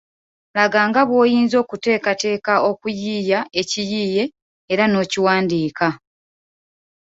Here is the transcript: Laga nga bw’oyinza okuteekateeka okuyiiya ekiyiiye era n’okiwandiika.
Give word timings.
Laga 0.55 0.79
nga 0.89 1.01
bw’oyinza 1.07 1.55
okuteekateeka 1.63 2.53
okuyiiya 2.69 3.39
ekiyiiye 3.61 4.23
era 4.73 4.83
n’okiwandiika. 4.87 5.87